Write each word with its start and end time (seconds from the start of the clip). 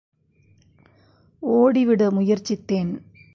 ஓடி 1.43 1.85
விட 1.85 2.11
முயற்சித்தேன். 2.11 2.91